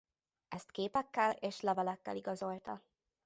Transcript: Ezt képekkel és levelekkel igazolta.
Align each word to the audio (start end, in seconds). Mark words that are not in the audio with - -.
Ezt 0.47 0.71
képekkel 0.71 1.31
és 1.31 1.59
levelekkel 1.61 2.15
igazolta. 2.15 2.85